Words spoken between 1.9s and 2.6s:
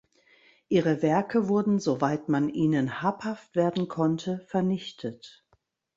weit man